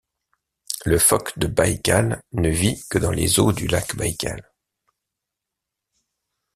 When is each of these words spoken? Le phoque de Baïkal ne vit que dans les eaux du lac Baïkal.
Le 0.83 0.97
phoque 0.97 1.37
de 1.37 1.45
Baïkal 1.45 2.23
ne 2.31 2.49
vit 2.49 2.83
que 2.89 2.97
dans 2.97 3.11
les 3.11 3.39
eaux 3.39 3.51
du 3.53 3.67
lac 3.67 3.95
Baïkal. 3.95 4.51